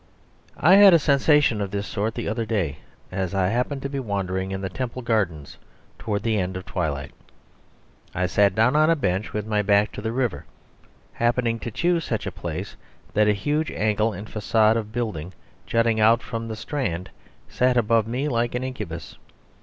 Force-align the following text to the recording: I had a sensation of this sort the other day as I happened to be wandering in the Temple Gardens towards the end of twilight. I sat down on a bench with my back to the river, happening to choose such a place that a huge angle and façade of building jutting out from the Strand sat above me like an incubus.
I 0.71 0.77
had 0.77 0.95
a 0.95 0.97
sensation 0.97 1.61
of 1.61 1.69
this 1.69 1.85
sort 1.85 2.15
the 2.15 2.27
other 2.27 2.43
day 2.43 2.79
as 3.11 3.35
I 3.35 3.49
happened 3.49 3.83
to 3.83 3.87
be 3.89 3.99
wandering 3.99 4.49
in 4.49 4.61
the 4.61 4.67
Temple 4.69 5.03
Gardens 5.03 5.59
towards 5.99 6.23
the 6.23 6.39
end 6.39 6.57
of 6.57 6.65
twilight. 6.65 7.11
I 8.15 8.25
sat 8.25 8.55
down 8.55 8.75
on 8.75 8.89
a 8.89 8.95
bench 8.95 9.31
with 9.31 9.45
my 9.45 9.61
back 9.61 9.91
to 9.91 10.01
the 10.01 10.11
river, 10.11 10.45
happening 11.13 11.59
to 11.59 11.69
choose 11.69 12.03
such 12.03 12.25
a 12.25 12.31
place 12.31 12.75
that 13.13 13.27
a 13.27 13.33
huge 13.33 13.69
angle 13.69 14.11
and 14.11 14.25
façade 14.27 14.75
of 14.75 14.91
building 14.91 15.33
jutting 15.67 15.99
out 15.99 16.23
from 16.23 16.47
the 16.47 16.55
Strand 16.55 17.11
sat 17.47 17.77
above 17.77 18.07
me 18.07 18.27
like 18.27 18.55
an 18.55 18.63
incubus. 18.63 19.17